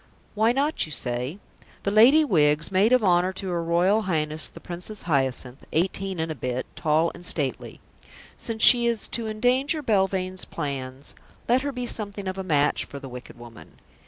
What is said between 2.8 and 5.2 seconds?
of honour to her Royal Highness the Princess